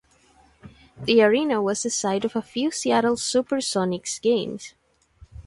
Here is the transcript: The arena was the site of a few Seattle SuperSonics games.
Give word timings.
The 0.99 1.21
arena 1.21 1.61
was 1.61 1.83
the 1.83 1.91
site 1.91 2.25
of 2.25 2.35
a 2.35 2.41
few 2.41 2.71
Seattle 2.71 3.17
SuperSonics 3.17 4.19
games. 4.19 4.73